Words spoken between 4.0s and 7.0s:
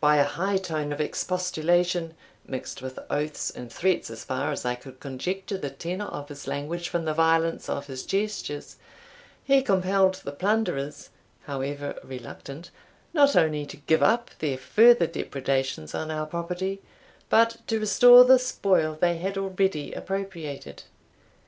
as far as I could conjecture the tenor of his language